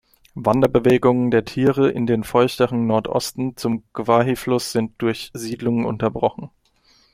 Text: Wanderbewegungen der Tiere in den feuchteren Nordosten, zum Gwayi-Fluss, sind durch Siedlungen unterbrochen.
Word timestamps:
Wanderbewegungen 0.33 1.29
der 1.29 1.45
Tiere 1.45 1.91
in 1.91 2.07
den 2.07 2.23
feuchteren 2.23 2.87
Nordosten, 2.87 3.55
zum 3.55 3.83
Gwayi-Fluss, 3.93 4.71
sind 4.71 4.95
durch 4.97 5.29
Siedlungen 5.35 5.85
unterbrochen. 5.85 6.49